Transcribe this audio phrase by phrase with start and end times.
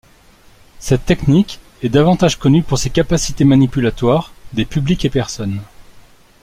[0.79, 5.61] Cette technique est davantage connue pour ses capacités manipulatoires des publics et personnes.